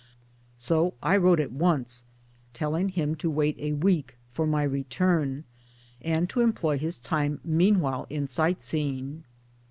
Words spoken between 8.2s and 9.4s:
sight seeing.